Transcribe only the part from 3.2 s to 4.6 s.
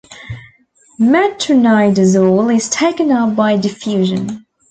by diffusion.